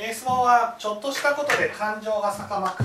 [0.00, 2.84] エースボはちょっとしたことで感情が逆まく。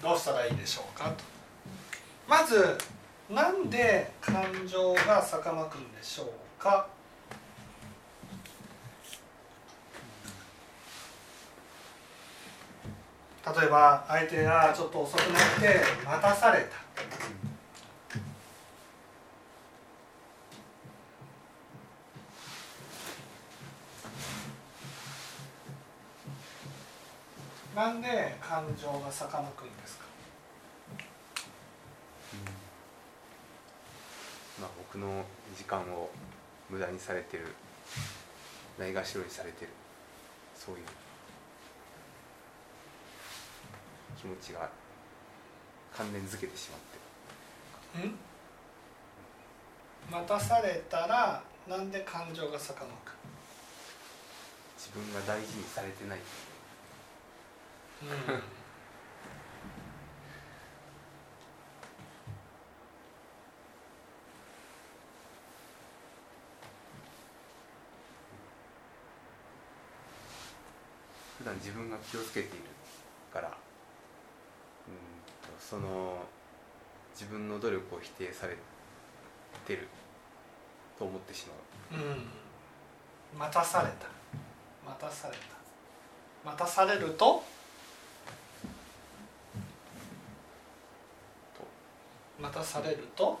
[0.00, 1.24] どうしたらいいでしょうかと。
[2.28, 2.78] まず
[3.28, 6.86] なんで感情が逆まくんでしょうか
[13.60, 16.80] 例えば相手がちょっと遅くなって待たされた。
[27.80, 30.04] なんで感情が逆まくんですか？
[34.60, 35.24] まあ、僕の
[35.56, 36.10] 時間を
[36.68, 37.54] 無駄にされてる。
[38.76, 39.70] ないがしろにされてる。
[40.56, 40.80] そういう。
[44.20, 44.68] 気持ちが
[45.96, 48.06] 関連づけてしまって。
[48.06, 48.14] ん？
[50.10, 53.12] 待たされたらなんで感情が逆まく
[54.76, 56.18] 自分が大事にされてない。
[58.02, 58.42] うん。
[71.38, 72.64] 普段自分が気をつけている
[73.32, 73.56] から
[75.70, 76.18] その
[77.14, 78.56] 自分の努力を否定され
[79.64, 79.86] てる
[80.98, 81.46] と思ってし
[81.92, 82.00] まう。
[82.02, 82.04] う
[83.36, 83.38] ん。
[83.38, 84.08] 待たされた。
[84.84, 85.40] 待たされた。
[86.44, 87.44] 待たされると？
[92.40, 93.36] 待たされるとちょっ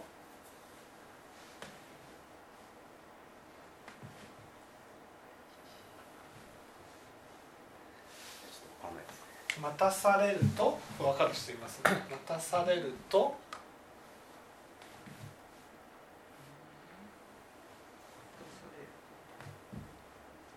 [8.78, 9.24] とわかんないですね
[9.60, 10.78] 待たされると？
[10.98, 11.82] 分かる人います？
[11.84, 13.36] ね待たされると？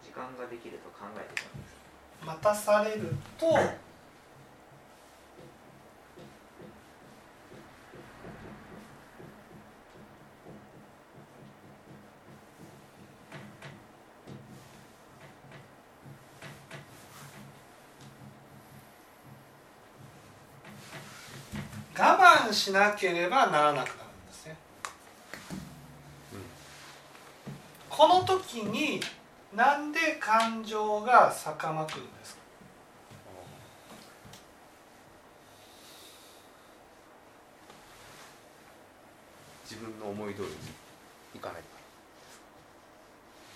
[0.04, 0.90] 時間ができると？
[0.90, 1.76] 考えてたんです
[2.26, 3.48] 待たされると
[21.96, 24.56] 我慢しなければならなくなるんですね。
[27.90, 29.02] この時に
[29.54, 32.40] なんで感情が逆まくんですか？
[39.70, 40.54] 自分の思い通りに
[41.36, 41.68] いかないか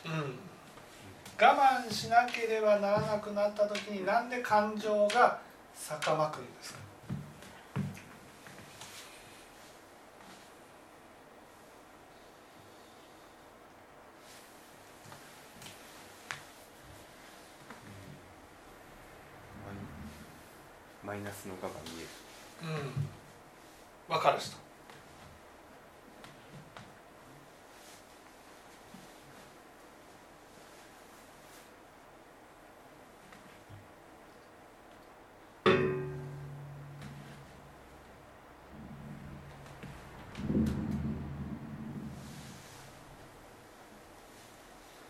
[0.05, 0.39] うん。
[1.39, 5.39] 我慢しなければならなくなった時になんで感情が
[5.73, 6.86] 逆まくんですか？
[21.17, 22.07] イナスの我が見える。
[24.09, 24.13] うん。
[24.13, 24.55] わかる人。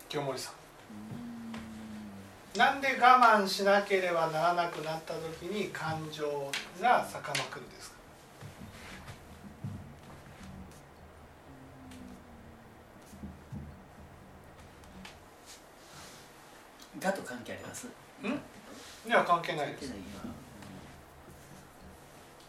[0.09, 0.66] 清盛さん。
[2.57, 6.49] なんで我慢しなければならなくなった時に感情
[6.81, 7.97] が逆まくんですか？
[16.99, 17.87] だと関係あります？
[19.05, 19.93] いや関係ないです。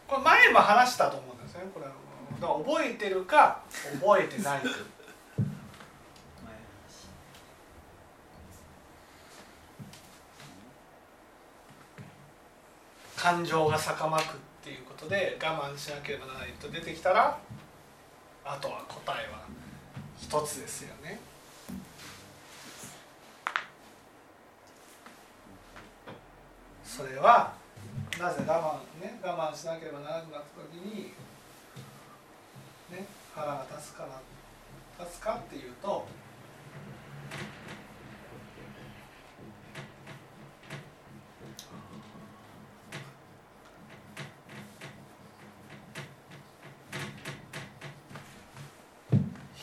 [0.08, 1.64] これ前も話したと思うんですね。
[1.74, 1.92] これは
[2.40, 3.60] だから覚えてるか
[4.00, 4.78] 覚えてないか今前の
[13.18, 14.24] 感情が逆まくっ
[14.62, 17.36] ていうことで我慢しなければならないと出てきたら
[18.44, 19.42] あとは答えは
[20.16, 21.18] 一つですよね。
[26.84, 27.52] それは
[28.18, 31.12] なぜ我慢ね我慢しなければならなくなった時に
[32.90, 34.20] ね腹が立つから
[35.04, 36.06] 立つかっていうと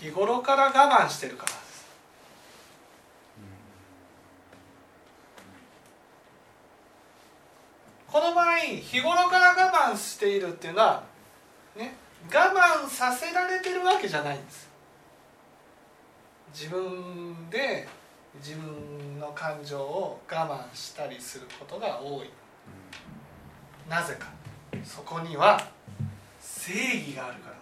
[0.06, 1.86] 日頃から我慢してるからです。
[8.12, 11.04] この場合日頃から我慢しているっていうのは、
[11.75, 11.96] ね、
[12.31, 14.69] 我慢させられてるわけじゃないんです。
[16.54, 17.88] 自分で
[18.36, 22.30] 自分の感情を我慢したりすることが多い
[23.90, 24.28] なぜか
[24.84, 25.60] そこには
[26.40, 27.56] 正義があるから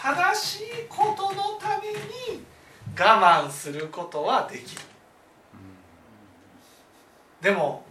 [0.00, 2.44] 正しいことのために
[2.96, 4.82] 我慢することはできる。
[7.40, 7.84] でも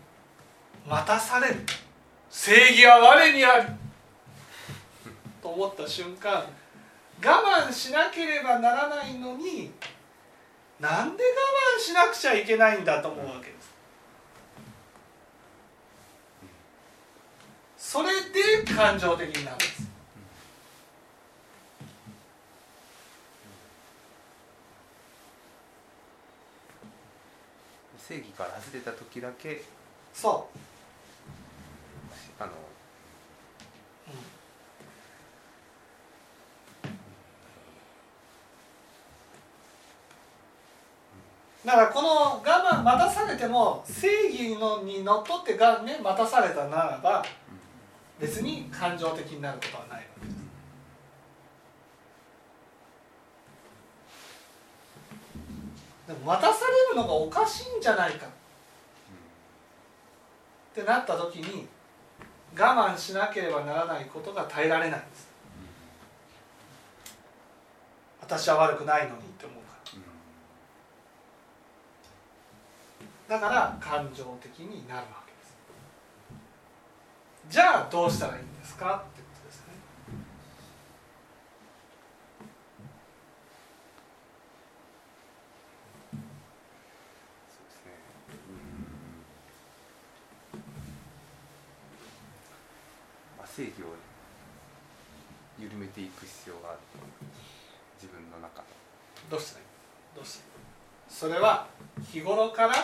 [0.87, 1.55] 待たされる。
[2.29, 3.69] 正義は我にある。
[5.41, 6.45] と思った瞬間
[7.23, 9.71] 我慢しなければならないのに
[10.79, 11.27] なんで我
[11.77, 13.75] 慢しなくちゃいけないんだと思うわけです。
[17.77, 18.09] それ
[18.63, 19.76] で感情的になるんです。
[28.07, 29.61] 正義から外れた時だけ
[30.13, 30.47] そ
[32.39, 32.53] あのう、
[34.07, 34.13] うん。
[41.65, 47.25] だからこの我慢待たされても正義のにのっとってが、ね、待たされたならば
[48.21, 50.43] 別に感情的になることはないわけですで
[55.53, 55.59] も
[56.13, 58.27] 待たされるのがおかしいんじゃないか。
[58.27, 58.29] っ
[60.73, 61.67] てなった時に
[62.57, 65.27] 我慢しなければならないことが耐えられないんです。
[68.21, 69.77] 私は悪くないのにって思うか
[73.29, 73.39] ら。
[73.39, 75.57] だから感情的になるわけです。
[77.49, 79.73] じゃあどうしたらいいんですかってことですね
[87.47, 87.91] そうですね
[93.57, 93.95] まあ正義を
[95.59, 96.79] 緩めていく必要がある
[97.99, 98.67] 自分の中で。
[99.31, 99.67] どうしたらいい？
[100.15, 100.57] どうしたらいい
[101.09, 101.67] それは
[102.11, 102.75] 日頃から。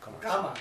[0.00, 0.56] 我我慢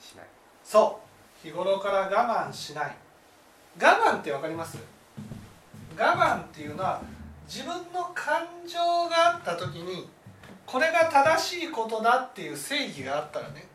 [0.00, 0.26] しない。
[0.64, 1.00] そ
[1.44, 1.46] う。
[1.46, 2.96] 日頃から我慢しない。
[3.80, 4.78] 我慢って分かります？
[5.96, 7.02] 我慢っていうのは
[7.48, 8.78] 自分の感情
[9.08, 10.08] があった時に
[10.68, 13.66] これが正しいことだっていう正義があったらね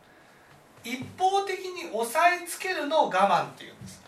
[0.84, 4.04] 一方的に押さえつけるのを我慢っていうんです。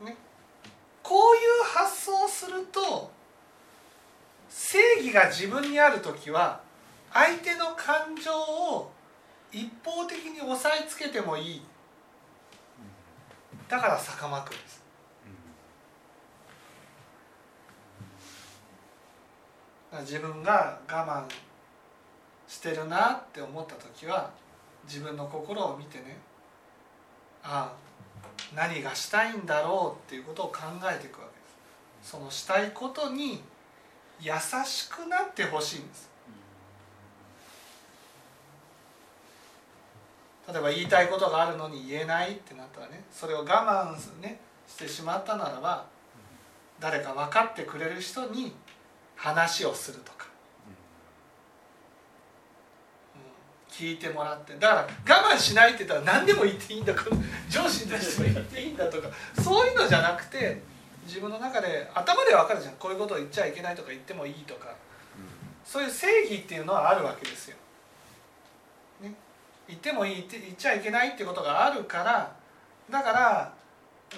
[0.00, 0.16] ね。
[1.04, 3.12] こういう発想をすると
[4.48, 6.60] 正義が自分にある時は
[7.12, 8.90] 相手の感情を
[9.52, 11.62] 一方的に押さえつけてもいい。
[13.68, 14.88] だから逆まくんですだから
[19.92, 21.24] 自分が我慢
[22.46, 24.30] してるなって思った時は
[24.86, 26.18] 自分の心を見てね
[27.42, 27.88] ああ
[28.54, 32.10] 何がしたいんだろうっていうことを考えていくわけです。
[32.10, 33.42] そのしたいことに
[34.20, 34.32] 優
[34.64, 36.08] しくなってほしいんです。
[40.50, 45.84] 例えば言いたいことがあるのに言えないってなったらねそれを我慢、ね、してしまったならば
[46.80, 48.54] 誰か分かってくれる人に
[49.18, 50.26] 話をするとか、
[53.68, 53.74] うん。
[53.74, 54.54] 聞いてもらって。
[54.54, 54.74] だか
[55.06, 56.94] ら我慢しないって言ったら何でも言っていいんだ。
[56.94, 57.16] から
[57.50, 59.08] 上司に対しても言っていいんだとか。
[59.42, 60.62] そういうのじゃなくて
[61.04, 62.74] 自分の中で頭で分かるじゃん。
[62.74, 64.68] こういうことを言っちゃいけないとか言ってもいいとか。
[65.64, 67.56] そういう正義っていうのはあるわけですよ。
[69.02, 69.12] ね、
[69.66, 72.34] 言ってもいいって言っちゃいけないってことがあるから
[72.90, 73.52] だから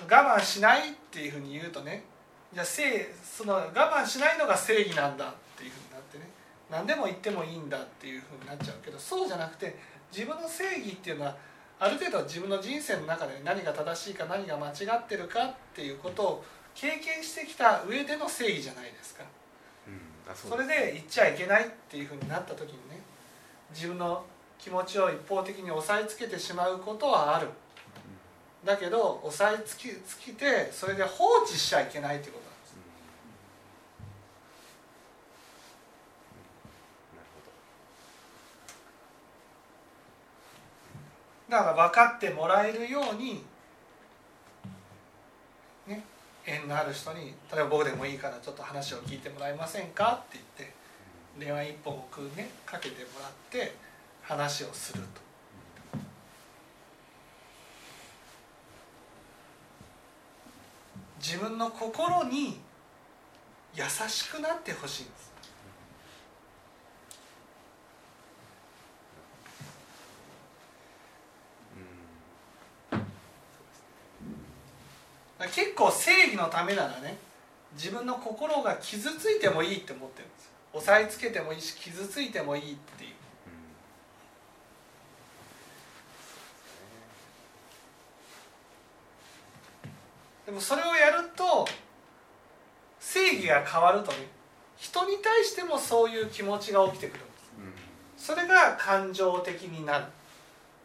[0.08, 2.04] 我慢しないっていうふうに言うとね
[2.52, 6.28] じゃあ正その我慢しないのが正義なんだっていうふうになってね。
[6.70, 9.76] 何でも言ってもいいんだっていうふうになっちゃうけどそうじゃなくて
[10.12, 11.36] 自分の正義っていうのは
[11.78, 19.24] ある程度自分の人生の中で何が正しいか何が間違ってるかっていうことを経験してきた上での正義じゃないですか。
[19.86, 23.00] うんあそれで言っちゃいけないっていうふうになった時にね
[23.72, 24.24] 自分の
[24.58, 27.48] 気持ちを一方的に押さえつけてしまうことはある。
[28.64, 32.74] だけど押さえつきつけてそれで放置しちゃいけないってことなんです
[37.16, 37.52] なるほど
[41.50, 43.44] だから分かってもらえるように
[45.86, 46.04] ね
[46.46, 50.22] 縁のある人に例えば僕でもいいからちょっと話を聞いてもらえませんか？
[50.28, 50.72] って言って
[51.38, 53.74] 電話一本をくねかけてもらって
[54.22, 55.30] 話をすると。
[61.22, 62.58] 自分の心に
[63.74, 65.30] 優しくなってほしいんです
[71.76, 71.78] う
[75.46, 75.46] ん
[75.80, 77.16] だから結構正義のためならね
[77.74, 80.44] 自分の心が傷ついてもいいって思ってるんです。
[80.44, 83.10] よ押さえつけてもいいし傷ついてもいいっていう。
[90.46, 91.66] でもそれをやると
[92.98, 94.18] 正義が変わるとね
[94.76, 97.38] 人に対してもそういう気持ちが起きてくるんで
[98.18, 98.26] す。
[98.26, 100.04] それが感情的になる。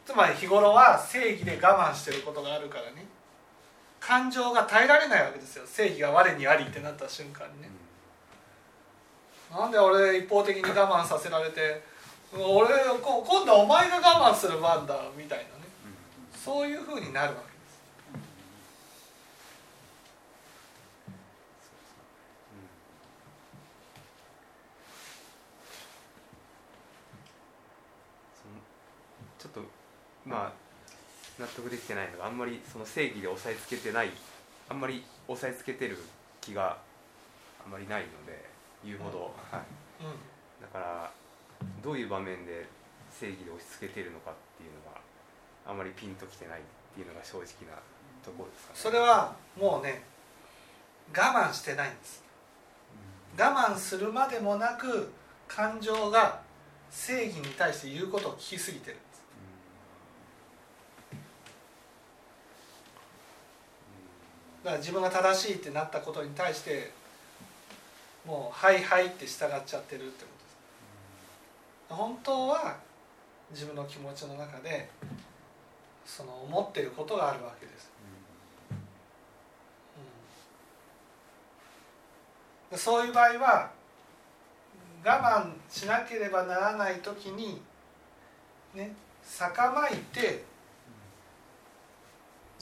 [0.06, 3.06] つまり日頃は正義で我慢してることがあるからね。
[4.00, 5.66] 感情が耐えられないわけですよ。
[5.66, 7.70] 正義が我にありってなった瞬間にね。
[9.52, 11.82] なんで俺一方的に我慢させられて
[12.34, 12.68] 俺
[13.02, 15.50] こ今度はお前が我慢する番だみたいなね。
[16.34, 17.80] そういうふうになるわけです。
[28.44, 28.60] その
[29.40, 29.70] ちょっと
[30.26, 30.65] まあ
[31.40, 34.12] 納得できてないのがあんまりその正義で押さえつけてない
[34.70, 35.98] あんまり押さえつけてる
[36.42, 36.78] 気が
[37.66, 38.46] あんまりないので
[38.84, 39.62] 言うほど、はい、
[40.04, 40.16] うん。
[40.62, 41.12] だから
[41.84, 42.66] どういう場面で
[43.12, 45.00] 正義で押し付けてるのかっていうのが
[45.68, 46.62] あんまりピンときてないっ
[46.94, 47.78] ていうのが正直な
[48.24, 48.80] ところですかね。
[48.80, 50.04] それはもうね
[51.16, 52.24] 我慢してないんです。
[53.38, 55.12] 我慢するまでもなく
[55.48, 56.40] 感情が
[56.90, 59.22] 正義に対して言うことを聞きすぎてるんです
[64.66, 66.92] だから自分が正しいってなったことに対して
[68.26, 70.32] もう「はいはい」って従っちゃってるってこ
[71.88, 72.00] とです。
[72.02, 72.76] 本当は
[73.52, 74.90] 自分の気持ちの中で
[76.04, 77.92] その思ってることがあるわけです。
[82.72, 82.78] うん。
[82.80, 83.70] そういう場合は
[85.04, 87.62] 我慢しなければならない時に
[88.74, 90.44] ね酒まいて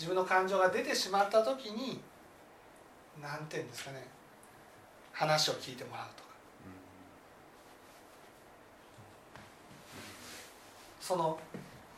[0.03, 2.01] 自分の感情が出てしまった時に
[3.21, 4.05] 何て言うんですかね
[5.13, 6.29] 話を聞いてもらうとか。
[10.99, 11.39] その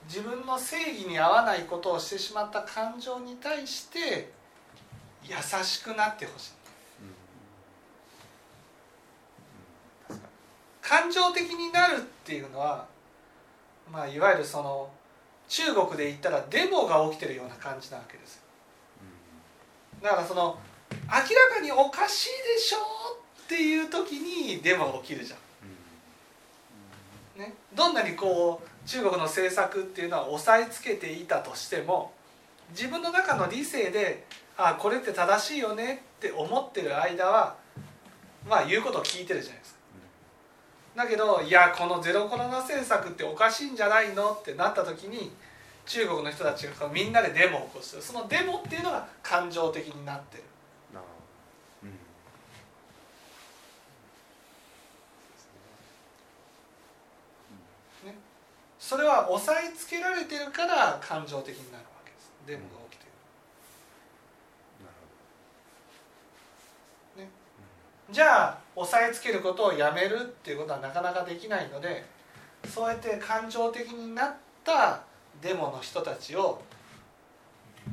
[0.07, 4.31] 自分の正義に合わないことをしてしまった感情に対して
[5.23, 6.51] 優しくなってほしい。
[10.79, 12.85] 感情的になるっていうのは、
[13.91, 14.91] まあ、いわゆるその
[15.47, 18.41] 中国で言ったらデモが起きてるような感じなわけですよ。
[20.01, 20.57] だからその
[20.91, 22.77] 明らかにおかしいでしょ
[23.45, 25.35] っていう時にデモが起きるじゃ
[27.37, 32.11] ん、ね、どんなにこう中国の政策っていうのは押さえつけていたとしても
[32.71, 34.25] 自分の中の理性で
[34.57, 37.55] あこれって正しいよねって思ってる間は
[38.47, 39.74] まあ言うことを聞いてるじゃないですか
[40.95, 45.31] だけどいやこのゼロコロナ政策っておかしいんじゃないのってなった時に
[45.85, 50.43] 中国の人たちがみんなでデモを起こしてるそのデモっていうのが感情的になってる。
[51.83, 51.99] うん。
[58.79, 62.31] それは押さえつけられてるから感情的になるわけです。
[62.47, 63.11] デモが起きてる
[67.17, 67.29] なる
[68.15, 72.05] じゃあ押さえつけることをやめるっていうことはなかなかできないので
[72.65, 75.01] そうやって感情的になった
[75.41, 76.61] デモの人たちを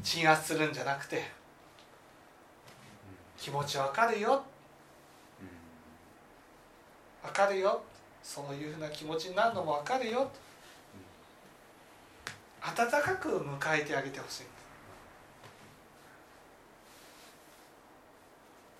[0.00, 1.24] 鎮圧するんじゃなくて
[3.36, 4.44] 気持ちわかるよ。
[7.24, 7.82] わかるよ。
[8.22, 10.30] そういうふうな気持ちになるのもわかるよ。
[12.60, 14.44] 温かく迎えてあげてほしい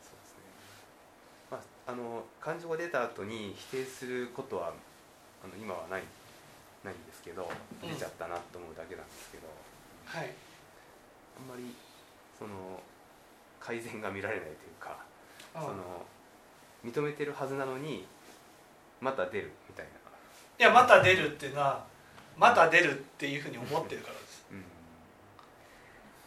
[0.03, 0.45] そうですね
[1.51, 4.73] まああの感情が出た後に否定することは
[5.45, 6.03] あの今はない
[6.85, 7.49] ないんですけど
[7.83, 7.89] うん。
[7.89, 9.47] 出ちゃったなと思うだけなんですけど、
[10.05, 10.31] はい。
[11.39, 11.75] あんまり
[12.39, 12.81] その
[13.61, 14.97] 改善が見られないというか、
[15.55, 15.77] うんその
[16.85, 18.05] 認めてるはずなのに
[19.01, 19.93] また出るみたいな、
[20.59, 21.85] いやまた出るっていうのは
[22.37, 24.45] また出るっていうふうに思ってるからです。
[24.51, 24.63] うん、い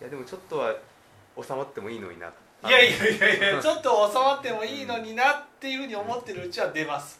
[0.01, 0.73] やでもちょっとは
[1.41, 2.31] 収まってもいいのにない
[2.67, 7.19] いやいやいやいやちょっと収まってもいいのになっていうふうに思ってるうちは出ます。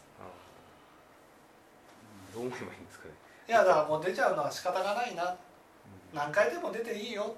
[2.34, 3.14] どう思えばいいんですかね、
[3.48, 5.24] いやだからもう出ちゃうのは仕方がないな。
[5.24, 5.36] うん
[6.14, 7.32] 何回でも出ていいよ、うん。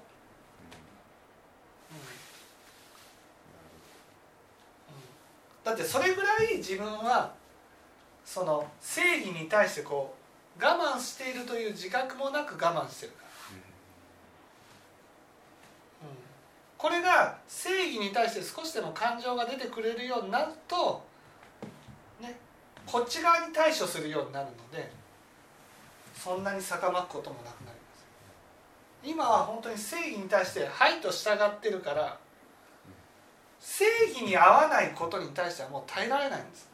[5.63, 7.33] だってそれぐらい自分は
[8.23, 10.15] その正義に対してこ
[10.59, 13.29] う我慢しているという自覚もなく我慢してるから、
[16.79, 21.03] これが正義に対して少しでも感情が出てくれるようになると、
[22.21, 22.39] ね、
[22.85, 24.89] こっち側に対処するようになるので
[26.15, 28.05] そんなに逆まくこともなくなります。
[29.03, 32.17] 今は本当に正義に対して「はい」と従ってるから
[33.59, 36.69] 正義に合わないことに対してはもう耐えられないんです。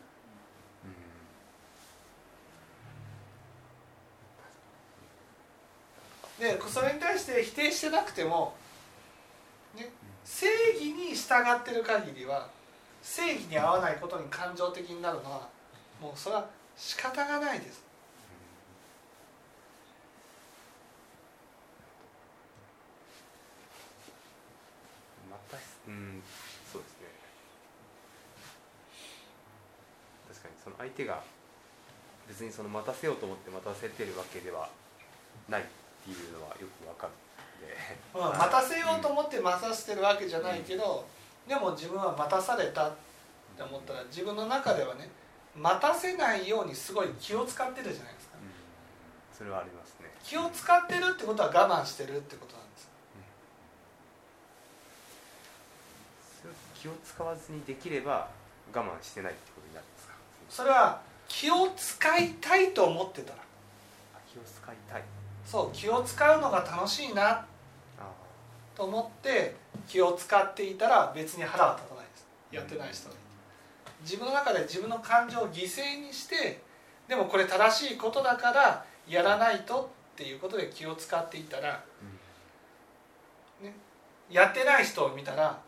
[6.39, 8.64] でそれに対して否定してなくても、ね、
[10.25, 12.49] 正義に従ってる限りは
[13.01, 15.47] 正義に合わないことに感情的になるのは
[16.01, 17.85] もうそれは仕方がないです。
[25.29, 26.21] またうん
[26.71, 27.07] そうですね。
[30.27, 31.23] 確かにその相手が
[32.27, 34.69] 別にその待たせようと思って待たせてるわけでは
[35.47, 35.65] ないっ
[36.03, 37.13] ていうのはよくわかる。
[38.13, 41.05] まあ、待たせようと思って待たせてるわけじゃないけど、
[41.47, 42.91] でも自分は待たされたっ
[43.57, 45.09] て思ったら自分の中ではね
[45.55, 48.37] 待たせないようにすごい気を使ってるじゃないですか。
[48.41, 49.37] うん。
[49.37, 50.09] それはありますね。
[50.23, 52.89] 気を使ってるってことは我慢してるってことなんです。
[56.41, 58.27] それを気を使わずにできれば
[58.73, 60.13] 我慢してないってことになるんですか？
[60.49, 63.37] それは気を使いたいと思ってたら。
[64.15, 65.03] あ気を使いたい。
[65.45, 67.45] そう気を使うのが楽しいなあ
[68.75, 69.55] と思って
[69.87, 72.27] 気を使っていたら別に腹は立たないです。
[72.51, 73.15] やってない人に
[74.01, 76.61] 自分の中で自分の感情を犠牲にして
[77.07, 81.83] でもこれ正しいことだからやらないとっていうことで気を使っていたら、
[83.61, 83.73] ね、
[84.29, 85.59] やってない人を見たら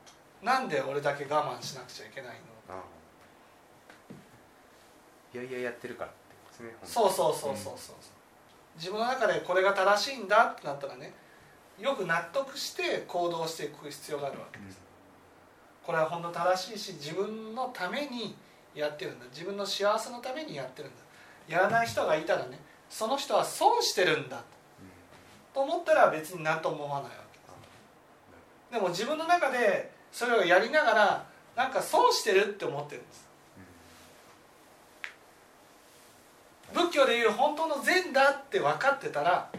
[0.42, 2.32] なんで俺だけ我慢しなくちゃいけない
[2.70, 2.76] の？
[2.76, 2.82] あ
[5.34, 7.96] いやいややってるからってことですねそうそうそうそうそう、
[8.78, 11.14] 自分の中でこれが正しいんだってなったらね
[11.80, 14.80] よく納得して行動していく必要があるわけです、
[15.86, 18.36] これは本当正しいし自分のために
[18.74, 19.26] やってるんだ。
[19.32, 20.98] 自分の幸せのためにやってるんだ。
[21.48, 24.44] やらない人がいたらねその人は損してるんだ。
[25.54, 27.44] と思ったら別に何とも思わないわけで
[28.70, 28.74] す。
[28.74, 31.26] でも自分の中でそれをやりながら
[31.56, 33.28] なんか損してるって思ってるんです。
[36.74, 39.50] 仏教でいう本当の善だって分かってたら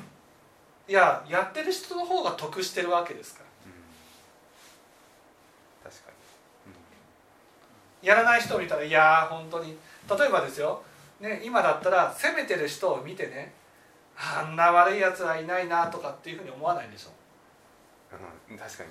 [0.89, 3.47] いややってる人の方が得してるわけですから。
[5.87, 5.93] うん。
[5.93, 6.11] 確か
[8.03, 9.77] やらない人を見たらいやー本当に。
[10.09, 10.83] 例えばですよ、
[11.21, 13.53] ね、今だったら責めてる人を見てね
[14.17, 17.11] あんな悪いやつはいないなとかっていうふうに思わないでしょ。
[18.49, 18.91] に、うん、確かに。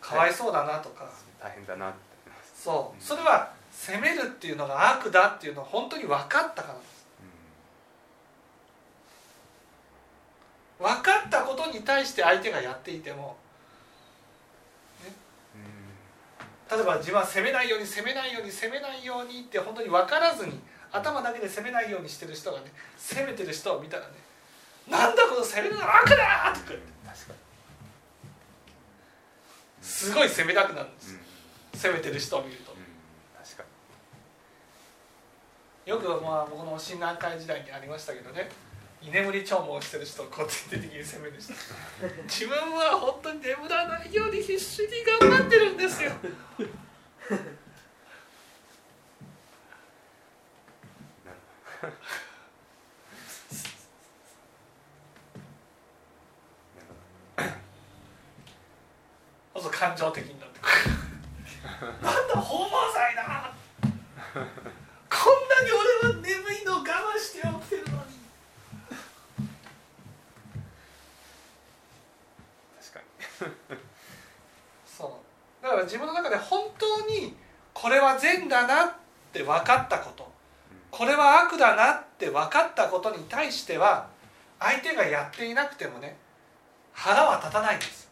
[0.00, 1.98] かわいそうだなとか、大変だなって。
[2.54, 3.02] そう。
[3.02, 6.78] それは責めるっていうのが悪だっていうのを本当に分かったから。
[6.78, 6.97] です
[10.78, 13.36] 分かったことに対して相手がやっていても
[16.70, 16.78] うん。
[16.78, 20.60] 例えば自分は責めないように責めないように責めないようにって本当に分からずに
[20.92, 24.12] 頭だけで責めないようにしてる人がね責めてる人を見たらね
[24.88, 26.98] 「なんだこの責めるのは悪だ!」とか言って。
[29.80, 31.14] すごい責めたくなるんです。
[31.14, 31.78] うん。
[31.78, 32.78] 責めてる人を見ると。
[35.88, 38.50] よくまあ僕の診断会時代にありましたけどね
[39.00, 41.52] 居眠り長毛してる人を個人的に責める人。
[42.24, 44.88] 自分は本当に眠らないように必死に
[45.20, 46.34] 頑張ってるんですよになる
[57.36, 57.52] なる
[59.54, 60.94] そうすると感情的になってくる
[62.02, 63.52] なんだ訪問罪だ
[65.10, 68.04] こんなに俺は眠いのを我慢して起きてるのに
[72.80, 73.00] 確か
[73.44, 73.78] に
[74.86, 75.06] そ
[75.60, 77.34] うだから自分の中で本当に
[77.72, 78.92] これは善だなっ
[79.32, 80.30] て分かったこと
[80.90, 84.08] これは悪だなって分かったことに対しては
[84.58, 86.16] 相手がやっていなくてもね
[86.92, 88.08] 腹は立たないんです。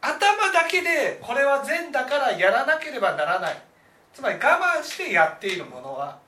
[0.00, 0.18] 頭
[0.52, 3.62] だけでこれは善だからやらなければならない。
[4.12, 6.18] つまり我慢してやっているものは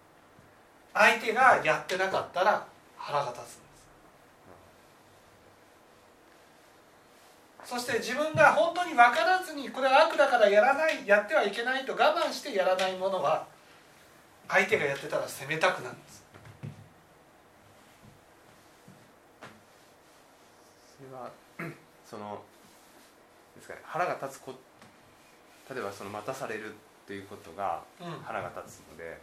[0.94, 2.64] 相手がやってなかったら
[2.96, 3.62] 腹が立つんです。
[7.64, 13.50] そして自分が本当に分からずにこれは悪だからやらないやってはいけないと我慢してやらないものは
[14.52, 16.22] 相手がやってたら責めたくなるんです。
[20.98, 21.30] それは
[22.04, 22.42] その
[23.56, 24.52] ですかね腹が立つこ
[25.70, 26.74] 例えばその待たされる
[27.06, 28.22] ということがうん。
[28.24, 29.18] 腹が立つので、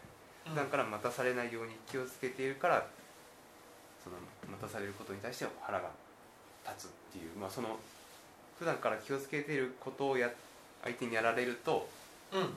[0.48, 0.54] うん。
[0.54, 2.88] 普段から待たされないように気をつけているから
[4.04, 4.15] その
[4.50, 5.89] 待たされることに対しては腹が
[6.65, 7.78] 立つっていう、まあ、その
[8.58, 10.32] 普段から気をつけていることをや
[10.84, 11.88] 相手にやられると
[12.34, 12.50] うん。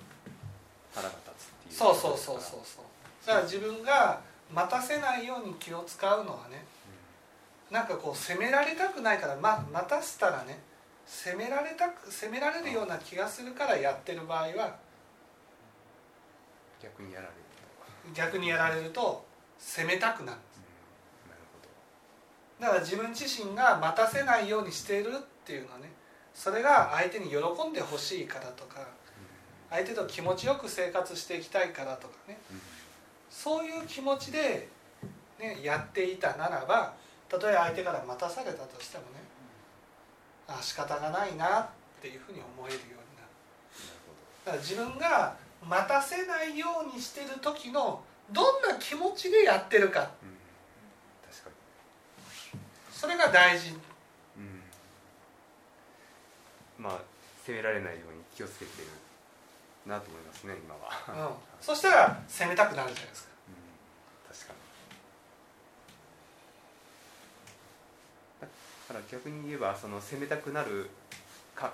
[0.95, 1.32] 腹が立つ。
[1.32, 1.32] う
[1.73, 3.27] そうそうそうそうそう。
[3.27, 4.21] だから自分が
[4.53, 6.65] 待たせないように気を使うのはね
[7.71, 10.59] なんかこう責められたくないから、ま、待たせたらね
[11.07, 14.77] 責められたく責められるような気がするからやってる場合は
[16.83, 18.13] 逆にやられると。
[18.15, 19.25] 逆にやられると
[19.59, 20.39] 責めたくなるなる
[22.61, 25.93] だから自分自身が待たせないようにしているっていうのはね
[26.35, 27.37] それが相手に喜
[27.69, 28.87] んでほしいからとか
[29.73, 32.39] 相手と気持ちよく生活していきたいからとかね。
[33.31, 34.69] そういう気持ちで、
[35.41, 36.93] ね、やっていたならば
[37.27, 39.09] たとえ相手から待たされたとしてもね
[40.47, 41.69] あ仕方がないなっ
[42.03, 43.29] ていうふうに思えるようになる。
[44.45, 45.35] だから自分が
[45.67, 50.01] 待たせないようにしてる時のどんな気持ちでやってるか。
[50.01, 50.37] うん。
[51.31, 51.51] 確か
[52.93, 53.71] それが大事。
[53.71, 53.77] に、
[54.37, 54.63] うん、
[56.79, 57.01] まあ
[57.47, 58.89] 責められないように気をつけてる
[59.87, 60.90] なと思いますね今は、
[61.31, 63.31] うん、そしたら攻めたくなるじゃないですか。
[63.49, 63.55] うん。
[64.33, 64.59] 確かに。
[68.42, 68.47] だ
[68.95, 70.88] から逆に言えばその攻めたくなる
[71.55, 71.73] か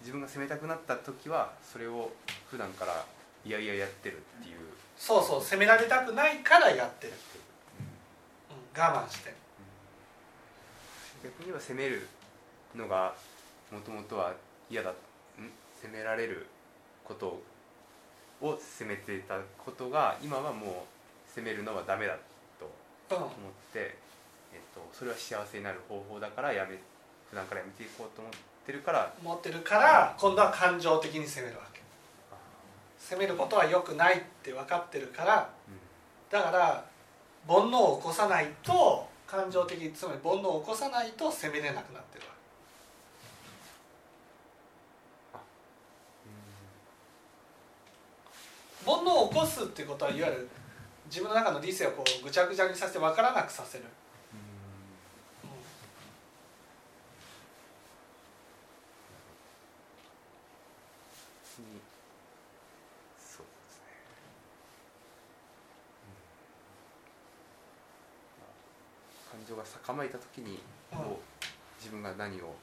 [0.00, 2.10] 自分が攻めたくなった時はそれを
[2.50, 3.04] 普段から
[3.44, 4.58] いやいややってるっていう、
[4.96, 7.12] そうそう責められたくないからやってる、
[8.74, 9.34] うん、我慢して。
[11.22, 12.08] 逆に言えば攻める
[12.74, 13.14] のが
[13.70, 14.34] もともとは
[14.68, 14.90] 嫌だ。
[14.90, 14.94] ん？
[15.80, 16.46] 責められる
[17.04, 17.40] こと
[18.40, 22.16] を責めていたことが今はもう責めるのはダメだ
[22.58, 23.22] とうん。
[23.22, 23.30] 思っ
[23.72, 23.96] て、
[24.52, 26.78] えっと、それは幸せになる方法だからやめ
[27.30, 28.32] 普段からやめていこうと思っ
[28.66, 31.80] てるから持ってるから今度は感情的に責めるわけ。
[32.98, 35.50] 責めることは良くないって分かってるから
[36.30, 36.84] だから
[37.46, 42.33] 煩悩を起こさないと感情的つまり煩悩を起こさないと責めれなくなってるわけ
[48.84, 50.48] 煩悩を起こすっていうことはいわゆる。
[51.06, 53.84] 自分の中の理性をこうぐちゃぐちゃにさせて分からなくさせる、
[69.30, 70.58] 感情が高まいた時に
[70.92, 70.98] うん。
[70.98, 71.44] こう
[71.78, 72.54] 自分が何を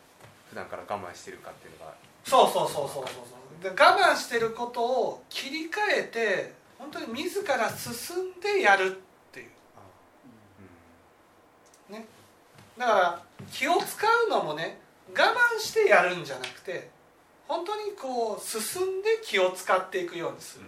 [0.51, 1.93] 普段から我慢してるかっていうのが。
[2.25, 3.05] そうそうそうそうそう。
[3.05, 3.11] そ
[3.61, 8.99] うで我慢してることを切り替えて本当に自ら進んでやるっ
[9.31, 9.49] ていう。
[11.91, 12.05] うん。
[12.77, 14.79] だから気を使うのもね
[15.15, 16.89] 我慢してやるんじゃなくて
[17.47, 20.65] 本当にこう進んで気を使っていくようにする。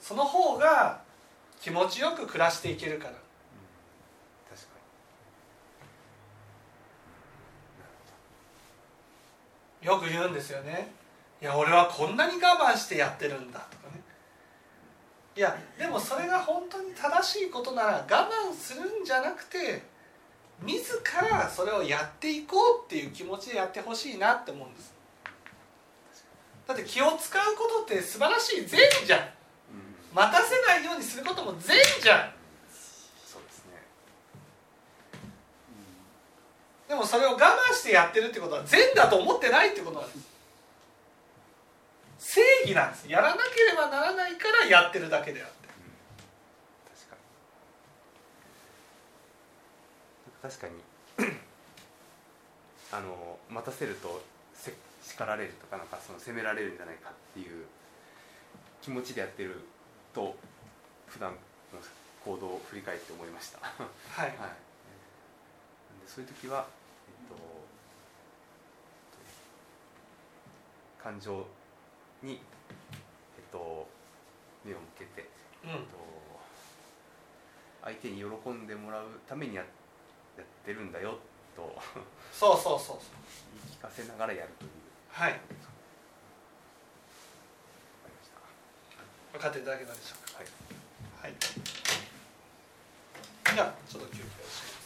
[0.00, 1.00] その方が
[1.60, 4.66] 気持ちよく暮らしていけるから確か
[9.77, 10.92] によく言うんですよね。
[11.40, 14.02] いや俺はこんなに我慢してやってるんだとかね。
[15.34, 19.82] いやでもそれが本当に正しいことなら我慢するんじゃなくて
[20.62, 24.94] 自らそれをやっていこうっていう気持ちでやってほしいなって思うんです。
[26.66, 29.20] だって気を使うことって素晴らしい善じゃん。
[29.20, 29.26] うん。
[30.14, 32.30] 待たせないようにすることも善じゃん
[33.24, 33.72] そうですね
[36.88, 40.38] でもそれを我慢してやってるってことは善だと思ってないってことなんです
[42.18, 43.08] 正義なんです。
[43.08, 45.68] やらなければならないからやってるだけであって。
[50.42, 50.76] 確かに。
[51.22, 51.32] 確かに。
[52.92, 54.22] あの待たせると
[54.52, 57.66] せ叱られるとかなんかその責められるんじゃないかっていう
[58.82, 59.64] 気持ちでやってる
[60.12, 60.36] と
[61.06, 61.38] 普段の
[62.24, 63.58] 行動を振り返って思いました。
[63.58, 64.28] はい。
[64.28, 64.36] はい。
[66.06, 66.66] そういう時は、
[67.08, 67.36] えっと、
[71.08, 71.32] 感情
[72.22, 72.38] に、えっ
[73.50, 73.88] と、
[74.62, 75.26] 目を向けて、
[75.64, 75.70] うん。
[75.70, 75.96] えっと、
[77.82, 79.62] 相手に喜んでもらうためにや
[80.36, 81.18] やってるんだよ
[81.56, 81.74] と
[82.30, 82.98] そうそうそうそう。
[83.64, 84.70] 言い聞かせながらやるという。
[85.08, 85.40] はい。
[89.32, 90.38] 分かっていただけたでしょうか。
[90.40, 90.46] はい。
[91.22, 91.34] はい。
[93.54, 94.77] じゃあちょっと休憩をします